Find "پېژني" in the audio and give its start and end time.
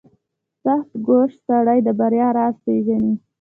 2.65-3.13